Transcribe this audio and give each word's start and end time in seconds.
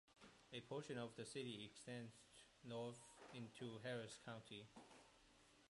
A 0.51 0.61
portion 0.61 0.97
of 0.97 1.15
the 1.15 1.23
city 1.27 1.63
extends 1.63 2.15
north 2.63 2.97
into 3.35 3.77
Harris 3.83 4.17
County. 4.25 4.65